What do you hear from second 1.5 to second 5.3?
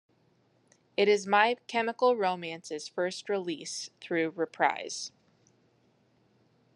Chemical Romance's first release through Reprise.